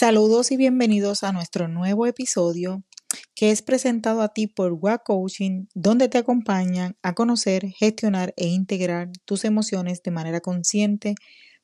[0.00, 2.82] Saludos y bienvenidos a nuestro nuevo episodio
[3.34, 8.46] que es presentado a ti por WA Coaching, donde te acompañan a conocer, gestionar e
[8.46, 11.16] integrar tus emociones de manera consciente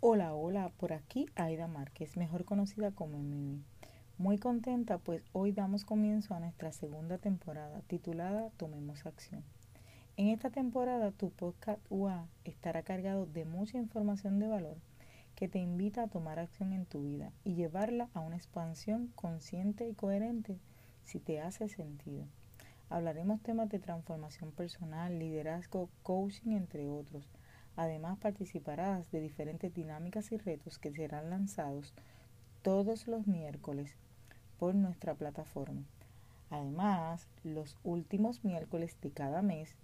[0.00, 3.62] Hola, hola, por aquí Aida Márquez, mejor conocida como Mimi.
[4.18, 9.44] Muy contenta pues hoy damos comienzo a nuestra segunda temporada titulada Tomemos Acción.
[10.16, 14.76] En esta temporada tu podcast UA estará cargado de mucha información de valor
[15.42, 19.88] que te invita a tomar acción en tu vida y llevarla a una expansión consciente
[19.88, 20.60] y coherente
[21.02, 22.26] si te hace sentido.
[22.88, 27.28] Hablaremos temas de transformación personal, liderazgo, coaching, entre otros.
[27.74, 31.92] Además participarás de diferentes dinámicas y retos que serán lanzados
[32.62, 33.96] todos los miércoles
[34.60, 35.82] por nuestra plataforma.
[36.50, 39.74] Además, los últimos miércoles de cada mes,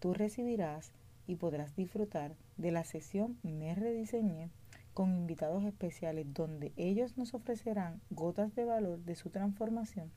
[0.00, 0.90] tú recibirás
[1.28, 4.50] y podrás disfrutar de la sesión Me Rediseñé
[4.96, 10.10] con invitados especiales donde ellos nos ofrecerán gotas de valor de su transformación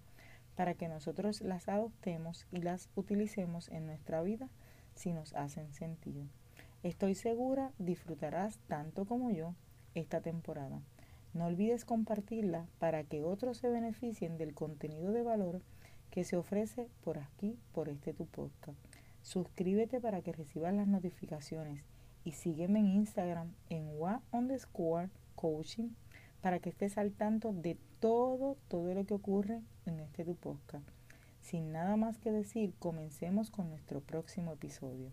[0.55, 4.47] para que nosotros las adoptemos y las utilicemos en nuestra vida
[4.95, 6.23] si nos hacen sentido.
[6.81, 9.53] Estoy segura disfrutarás tanto como yo
[9.95, 10.81] esta temporada.
[11.33, 15.61] No olvides compartirla para que otros se beneficien del contenido de valor
[16.09, 18.79] que se ofrece por aquí, por este tu podcast.
[19.23, 21.83] Suscríbete para que recibas las notificaciones
[22.29, 25.89] y sígueme en Instagram en wa underscore coaching
[26.43, 30.87] para que estés al tanto de todo, todo lo que ocurre en este tu podcast.
[31.41, 35.09] Sin nada más que decir, comencemos con nuestro próximo episodio.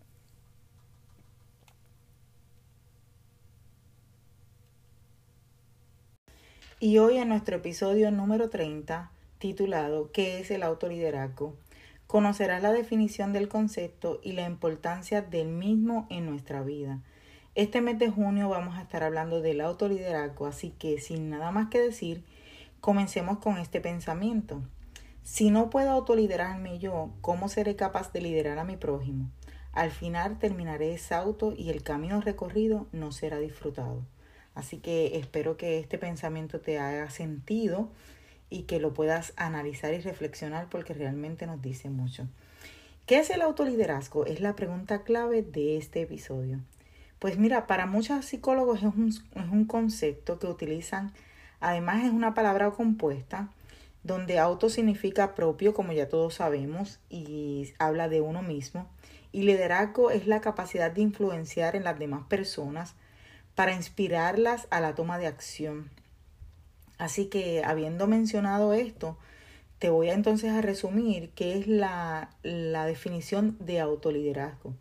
[6.79, 11.55] Y hoy en nuestro episodio número 30, titulado ¿Qué es el autoliderazgo?
[12.07, 17.01] Conocerás la definición del concepto y la importancia del mismo en nuestra vida.
[17.53, 21.67] Este mes de junio vamos a estar hablando del autoliderazgo, así que sin nada más
[21.69, 22.23] que decir,
[22.79, 24.61] comencemos con este pensamiento.
[25.23, 29.29] Si no puedo autoliderarme yo, ¿cómo seré capaz de liderar a mi prójimo?
[29.73, 34.01] Al final terminaré exhausto y el camino recorrido no será disfrutado.
[34.55, 37.89] Así que espero que este pensamiento te haga sentido
[38.49, 42.27] y que lo puedas analizar y reflexionar porque realmente nos dice mucho.
[43.05, 44.25] ¿Qué es el autoliderazgo?
[44.25, 46.59] Es la pregunta clave de este episodio.
[47.19, 51.13] Pues mira, para muchos psicólogos es un, es un concepto que utilizan,
[51.59, 53.49] además es una palabra compuesta,
[54.03, 58.87] donde auto significa propio, como ya todos sabemos, y habla de uno mismo,
[59.31, 62.95] y liderazgo es la capacidad de influenciar en las demás personas
[63.55, 65.89] para inspirarlas a la toma de acción.
[66.97, 69.17] Así que habiendo mencionado esto,
[69.79, 74.73] te voy a entonces a resumir qué es la, la definición de autoliderazgo.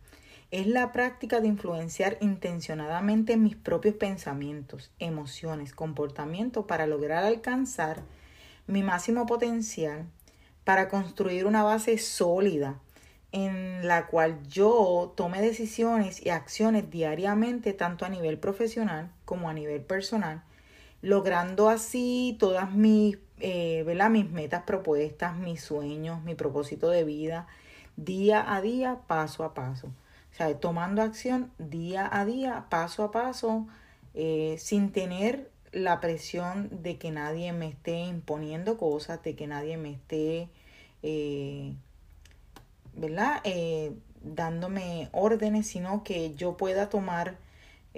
[0.51, 8.03] Es la práctica de influenciar intencionadamente mis propios pensamientos, emociones, comportamientos para lograr alcanzar
[8.67, 10.07] mi máximo potencial,
[10.65, 12.81] para construir una base sólida
[13.33, 19.53] en la cual yo tome decisiones y acciones diariamente, tanto a nivel profesional como a
[19.53, 20.43] nivel personal,
[21.07, 27.47] logrando así todas mis, eh, mis metas propuestas, mis sueños, mi propósito de vida,
[27.97, 29.87] día a día, paso a paso.
[30.33, 33.69] O sea, tomando acción día a día, paso a paso,
[34.15, 39.77] eh, sin tener la presión de que nadie me esté imponiendo cosas, de que nadie
[39.77, 40.49] me esté,
[41.05, 41.73] eh,
[42.95, 43.43] ¿verdad?
[44.25, 47.37] Dándome órdenes, sino que yo pueda tomar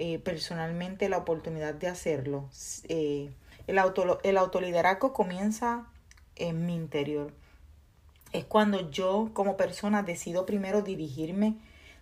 [0.01, 2.49] eh, personalmente la oportunidad de hacerlo.
[2.87, 3.31] Eh,
[3.67, 5.87] el, auto, el autoliderazgo comienza
[6.37, 7.33] en mi interior.
[8.31, 11.57] Es cuando yo como persona decido primero dirigirme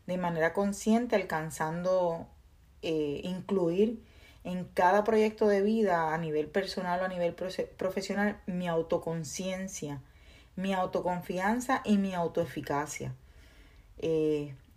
[0.06, 2.28] de manera consciente, alcanzando
[2.84, 4.04] eh, incluir
[4.44, 10.04] en cada proyecto de vida a nivel personal o a nivel profesional mi autoconciencia,
[10.56, 13.16] mi autoconfianza y mi autoeficacia.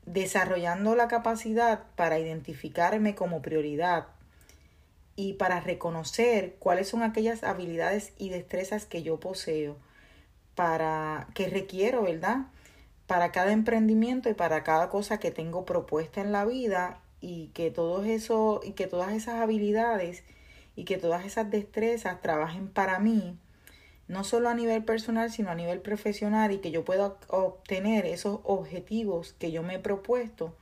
[0.06, 4.06] Desarrollando la capacidad para identificarme como prioridad
[5.17, 9.76] y para reconocer cuáles son aquellas habilidades y destrezas que yo poseo
[10.55, 12.47] para que requiero, ¿verdad?
[13.06, 17.70] Para cada emprendimiento y para cada cosa que tengo propuesta en la vida y que
[17.70, 20.25] todo eso y que todas esas habilidades
[20.76, 23.38] y que todas esas destrezas trabajen para mí,
[24.11, 28.41] no solo a nivel personal, sino a nivel profesional y que yo pueda obtener esos
[28.43, 30.53] objetivos que yo me he propuesto,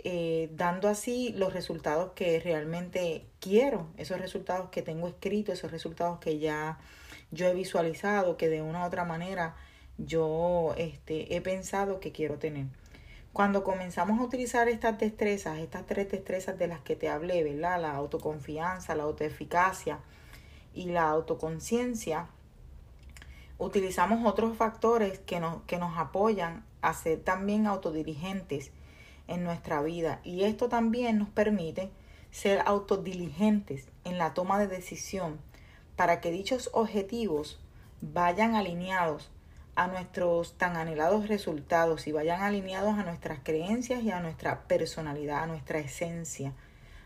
[0.00, 6.18] eh, dando así los resultados que realmente quiero, esos resultados que tengo escritos, esos resultados
[6.18, 6.78] que ya
[7.30, 9.54] yo he visualizado, que de una u otra manera
[9.96, 12.66] yo este, he pensado que quiero tener.
[13.32, 17.80] Cuando comenzamos a utilizar estas destrezas, estas tres destrezas de las que te hablé, ¿verdad?
[17.80, 20.00] La autoconfianza, la autoeficacia
[20.74, 22.28] y la autoconciencia,
[23.58, 28.70] utilizamos otros factores que nos, que nos apoyan a ser también autodirigentes
[29.28, 30.20] en nuestra vida.
[30.24, 31.90] Y esto también nos permite
[32.30, 35.38] ser autodiligentes en la toma de decisión
[35.96, 37.58] para que dichos objetivos
[38.02, 39.30] vayan alineados
[39.74, 45.42] a nuestros tan anhelados resultados y vayan alineados a nuestras creencias y a nuestra personalidad,
[45.42, 46.52] a nuestra esencia.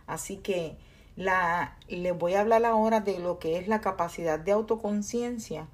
[0.07, 0.77] Así que
[1.17, 5.67] la, les voy a hablar ahora de lo que es la capacidad de autoconciencia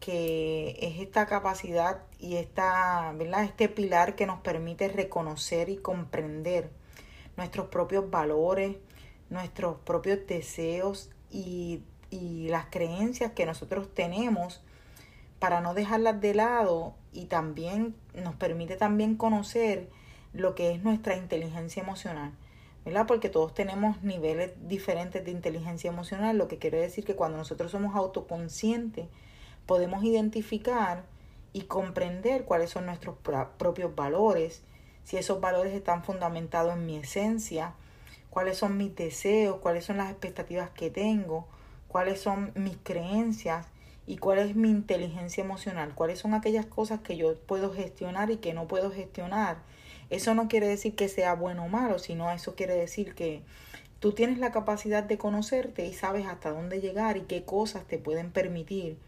[0.00, 3.44] que es esta capacidad y esta, ¿verdad?
[3.44, 6.70] este pilar que nos permite reconocer y comprender
[7.36, 8.76] nuestros propios valores,
[9.30, 14.62] nuestros propios deseos y, y las creencias que nosotros tenemos
[15.38, 19.88] para no dejarlas de lado y también nos permite también conocer
[20.32, 22.32] lo que es nuestra inteligencia emocional.
[23.08, 27.72] Porque todos tenemos niveles diferentes de inteligencia emocional, lo que quiere decir que cuando nosotros
[27.72, 29.08] somos autoconscientes,
[29.66, 31.04] podemos identificar
[31.52, 33.16] y comprender cuáles son nuestros
[33.58, 34.62] propios valores,
[35.04, 37.74] si esos valores están fundamentados en mi esencia,
[38.30, 41.46] cuáles son mis deseos, cuáles son las expectativas que tengo,
[41.88, 43.66] cuáles son mis creencias
[44.06, 48.36] y cuál es mi inteligencia emocional, cuáles son aquellas cosas que yo puedo gestionar y
[48.36, 49.58] que no puedo gestionar.
[50.10, 53.42] Eso no quiere decir que sea bueno o malo, sino eso quiere decir que
[53.98, 57.98] tú tienes la capacidad de conocerte y sabes hasta dónde llegar y qué cosas te
[57.98, 58.98] pueden permitir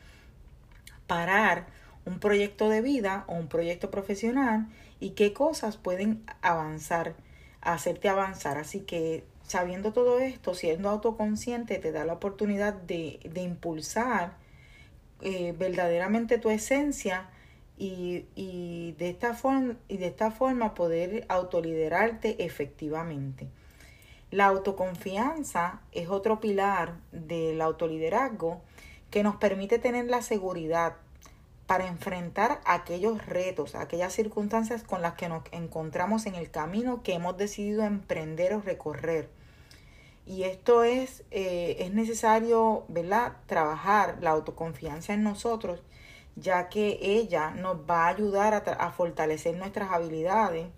[1.08, 1.66] parar
[2.06, 4.69] un proyecto de vida o un proyecto profesional
[5.00, 7.14] y qué cosas pueden avanzar,
[7.60, 8.58] hacerte avanzar.
[8.58, 14.37] Así que sabiendo todo esto, siendo autoconsciente, te da la oportunidad de, de impulsar
[15.20, 17.28] eh, verdaderamente tu esencia
[17.76, 23.49] y, y, de esta forma, y de esta forma poder autoliderarte efectivamente.
[24.31, 28.60] La autoconfianza es otro pilar del autoliderazgo
[29.10, 30.96] que nos permite tener la seguridad
[31.69, 37.12] para enfrentar aquellos retos, aquellas circunstancias con las que nos encontramos en el camino que
[37.12, 39.28] hemos decidido emprender o recorrer.
[40.25, 43.37] Y esto es, eh, es necesario, ¿verdad?
[43.46, 45.82] Trabajar la autoconfianza en nosotros,
[46.37, 50.69] ya que ella nos va a ayudar a, fortalecer nuestras habilidades,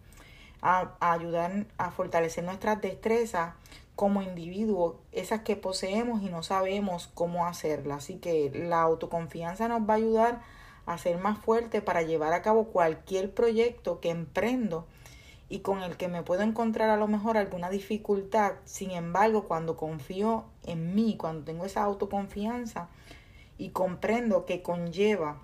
[0.61, 3.55] a, a, ayudar a fortalecer nuestras destrezas
[4.01, 8.05] como individuo, esas que poseemos y no sabemos cómo hacerlas.
[8.05, 10.41] Así que la autoconfianza nos va a ayudar
[10.87, 14.87] a ser más fuerte para llevar a cabo cualquier proyecto que emprendo
[15.51, 18.55] y con el que me puedo encontrar a lo mejor alguna dificultad.
[18.65, 22.89] Sin embargo, cuando confío en mí, cuando tengo esa autoconfianza
[23.59, 25.43] y comprendo que conlleva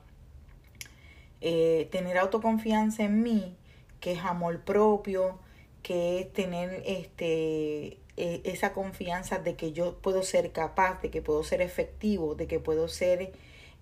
[1.42, 3.54] eh, tener autoconfianza en mí,
[4.00, 5.40] que es amor propio,
[5.82, 11.20] que es tener este eh, esa confianza de que yo puedo ser capaz, de que
[11.20, 13.32] puedo ser efectivo, de que puedo ser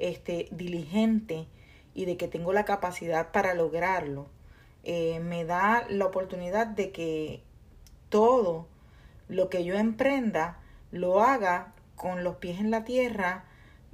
[0.01, 1.47] este, diligente
[1.95, 4.27] y de que tengo la capacidad para lograrlo,
[4.83, 7.43] eh, me da la oportunidad de que
[8.09, 8.67] todo
[9.29, 10.59] lo que yo emprenda
[10.91, 13.45] lo haga con los pies en la tierra,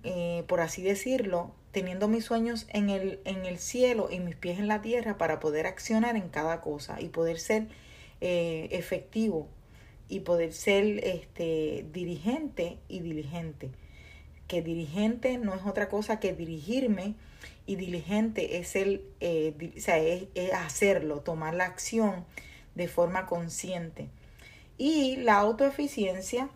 [0.04, 4.58] eh, por así decirlo, teniendo mis sueños en el, en el cielo y mis pies
[4.58, 7.68] en la tierra para poder accionar en cada cosa y poder ser
[8.22, 9.48] efectivo
[10.10, 13.70] y poder ser este, dirigente y diligente.
[14.48, 17.14] Que dirigente no es otra cosa que dirigirme
[17.64, 19.54] y diligente es, el, eh,
[20.34, 22.26] es, hacerlo, tomar la acción
[22.74, 24.08] de forma consciente.
[24.76, 26.50] Y la autoeficiencia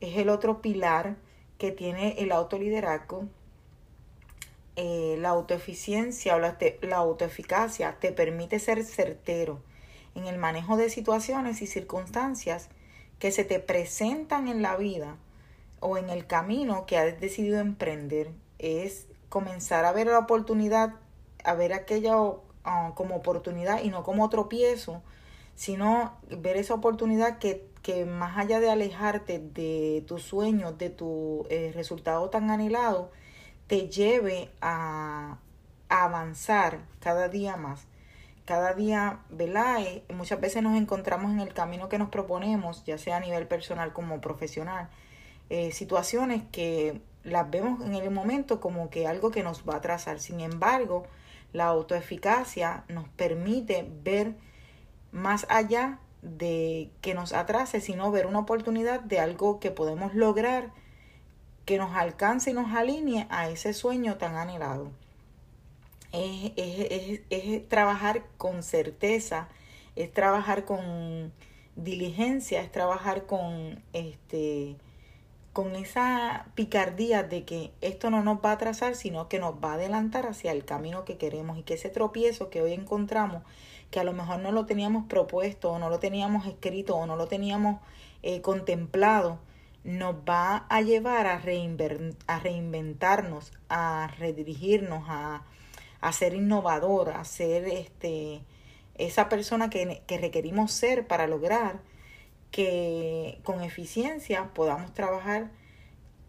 [0.00, 1.16] es el otro pilar
[1.56, 3.28] que tiene el autoliderazgo.
[4.74, 9.60] Eh, la autoeficiencia o la, la autoeficacia te permite ser certero
[10.16, 12.70] en el manejo de situaciones y circunstancias
[13.18, 15.16] que se te presentan en la vida
[15.80, 20.94] o en el camino que has decidido emprender es comenzar a ver la oportunidad,
[21.44, 22.14] a ver aquella
[22.64, 25.02] ah, como oportunidad y no como tropiezo,
[25.54, 31.46] sino ver esa oportunidad que, que más allá de alejarte de tus sueños, de tu
[31.50, 33.10] eh, resultado tan anhelado,
[33.66, 35.38] te lleve a,
[35.88, 37.86] a avanzar cada día más
[38.48, 39.82] cada día, ¿verdad?
[39.82, 43.46] Eh, muchas veces nos encontramos en el camino que nos proponemos, ya sea a nivel
[43.46, 44.88] personal como profesional,
[45.50, 49.76] eh, situaciones que las vemos en el momento como que algo que nos va a
[49.76, 50.18] atrasar.
[50.18, 51.06] Sin embargo,
[51.52, 54.32] la autoeficacia nos permite ver
[55.12, 60.70] más allá de que nos atrase, sino ver una oportunidad de algo que podemos lograr
[61.66, 64.90] que nos alcance y nos alinee a ese sueño tan anhelado.
[66.12, 69.48] Es, es, es, trabajar con certeza,
[69.96, 71.32] es trabajar con
[71.76, 74.76] diligencia, es trabajar con este
[75.52, 79.72] con esa picardía de que esto no nos va a atrasar, sino que nos va
[79.72, 83.42] a adelantar hacia el camino que queremos y que ese tropiezo que hoy encontramos,
[83.90, 87.16] que a lo mejor no lo teníamos propuesto o no lo teníamos escrito o no
[87.16, 87.80] lo teníamos
[88.22, 89.40] eh, contemplado,
[89.82, 91.42] nos va a llevar a,
[92.26, 95.42] a reinventarnos, a redirigirnos, a,
[96.00, 98.42] a, ser innovador, a ser este,
[98.96, 101.80] esa persona que, que requerimos ser para lograr
[102.50, 105.50] que con eficiencia podamos trabajar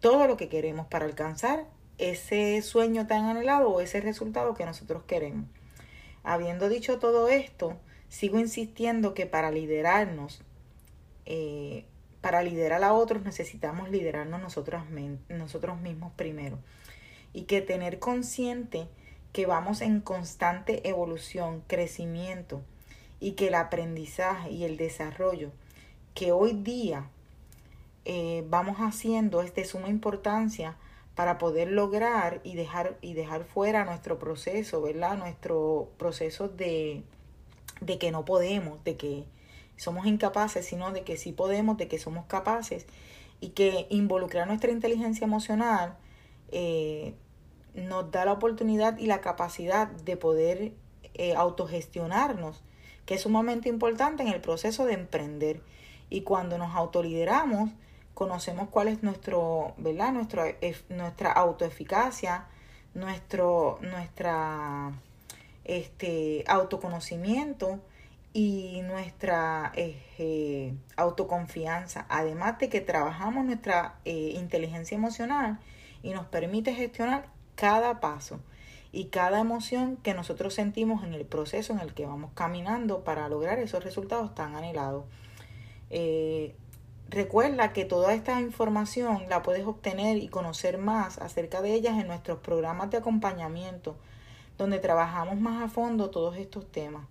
[0.00, 1.66] todo lo que queremos para alcanzar
[1.98, 5.46] ese sueño tan anhelado o ese resultado que nosotros queremos.
[6.22, 7.76] Habiendo dicho todo esto,
[8.08, 10.42] sigo insistiendo que para liderarnos,
[11.26, 11.84] eh,
[12.20, 14.82] para liderar a otros necesitamos liderarnos nosotros,
[15.28, 16.58] nosotros mismos primero.
[17.32, 18.88] Y que tener consciente
[19.32, 22.62] que vamos en constante evolución, crecimiento
[23.20, 25.50] y que el aprendizaje y el desarrollo
[26.14, 27.08] que hoy día
[28.04, 30.76] eh, vamos haciendo es de suma importancia
[31.14, 35.18] para poder lograr y dejar, y dejar fuera nuestro proceso, ¿verdad?
[35.18, 37.02] Nuestro proceso de,
[37.80, 39.24] de que no podemos, de que
[39.76, 42.86] somos incapaces, sino de que sí podemos, de que somos capaces
[43.40, 45.96] y que involucrar nuestra inteligencia emocional
[46.52, 47.14] eh,
[47.74, 50.72] nos da la oportunidad y la capacidad de poder
[51.14, 52.62] eh, autogestionarnos,
[53.06, 55.62] que es sumamente importante en el proceso de emprender.
[56.08, 57.70] Y cuando nos autolideramos,
[58.14, 60.12] conocemos cuál es nuestro, ¿verdad?
[60.12, 60.44] Nuestro,
[60.88, 62.46] nuestra autoeficacia,
[62.94, 64.92] nuestro, nuestra
[65.64, 67.80] este, autoconocimiento
[68.32, 75.58] y nuestra eh, autoconfianza, además de que trabajamos nuestra eh, inteligencia emocional
[76.02, 77.26] y nos permite gestionar
[77.60, 78.40] cada paso
[78.90, 83.28] y cada emoción que nosotros sentimos en el proceso en el que vamos caminando para
[83.28, 85.04] lograr esos resultados tan anhelados.
[85.90, 86.54] Eh,
[87.10, 92.06] recuerda que toda esta información la puedes obtener y conocer más acerca de ellas en
[92.06, 93.94] nuestros programas de acompañamiento,
[94.56, 97.06] donde trabajamos más a fondo todos estos temas.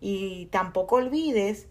[0.00, 1.66] Y tampoco olvides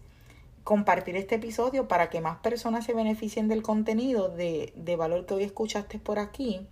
[0.62, 5.42] compartir este episodio para que más personas se beneficien del contenido de, valor que hoy
[5.42, 6.68] escuchaste por aquí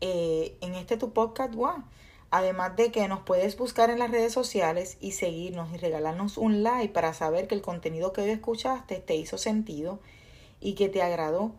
[0.00, 1.54] eh, en este tu podcast.
[1.54, 1.84] Wow.
[2.30, 6.62] Además de que nos puedes buscar en las redes sociales y seguirnos y regalarnos un
[6.62, 9.98] like para saber que el contenido que hoy escuchaste te hizo sentido
[10.60, 11.52] y que te agradó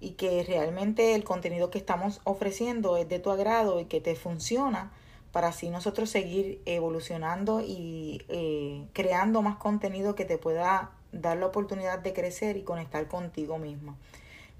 [0.00, 4.14] y que realmente el contenido que estamos ofreciendo es de tu agrado y que te
[4.14, 4.92] funciona
[5.32, 11.46] para así nosotros seguir evolucionando y eh, creando más contenido que te pueda dar la
[11.46, 13.96] oportunidad de crecer y conectar contigo misma.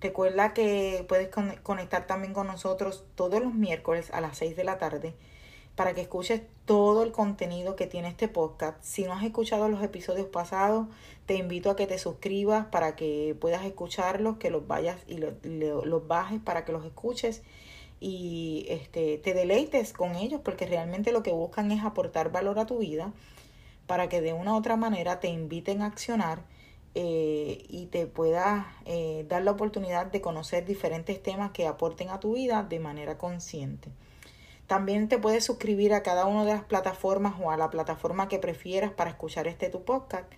[0.04, 1.30] Recuerda que puedes
[1.62, 5.14] conectar también con nosotros todos los miércoles a las 6 de la tarde
[5.76, 8.76] para que escuches todo el contenido que tiene este podcast.
[8.82, 10.88] Si no has escuchado los episodios pasados,
[11.24, 16.06] te invito a que te suscribas para que puedas escucharlos, que los vayas y los
[16.06, 17.40] bajes para que los escuches
[17.98, 22.66] y este, te deleites con ellos porque realmente lo que buscan es aportar valor a
[22.66, 23.10] tu vida
[23.86, 26.42] para que de una u otra manera te inviten a accionar
[26.94, 32.20] eh, y te puedas eh, dar la oportunidad de conocer diferentes temas que aporten a
[32.20, 33.90] tu vida de manera consciente.
[34.66, 38.38] También te puedes suscribir a cada una de las plataformas o a la plataforma que
[38.38, 40.32] prefieras para escuchar este tu podcast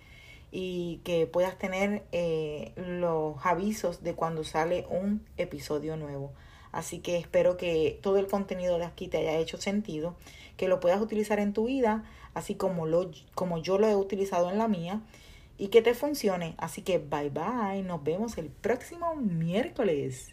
[0.51, 6.31] y que puedas tener eh, los avisos de cuando sale un episodio nuevo.
[6.71, 10.15] Así que espero que todo el contenido de aquí te haya hecho sentido,
[10.57, 14.49] que lo puedas utilizar en tu vida, así como, lo, como yo lo he utilizado
[14.49, 15.01] en la mía,
[15.57, 16.55] y que te funcione.
[16.57, 20.31] Así que bye bye, nos vemos el próximo miércoles.